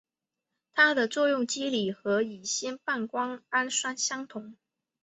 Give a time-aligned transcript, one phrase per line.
[0.73, 4.55] 它的作用机理和乙酰半胱氨酸相同。